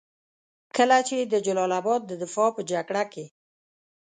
[0.75, 3.25] کله چې د جلال اباد د دفاع په جګړه کې.